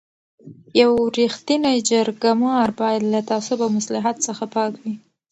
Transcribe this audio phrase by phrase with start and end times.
[0.81, 4.93] یو رښتینی جرګه مار باید له تعصب او مصلحت څخه پاک وي.